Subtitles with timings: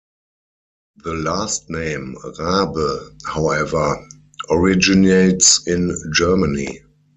[0.95, 4.03] The last name "Rabe", however,
[4.49, 6.81] originates in Germany.